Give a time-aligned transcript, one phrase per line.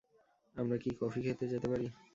[0.55, 1.87] আমরা কী কফি খেতে যেতে পারি?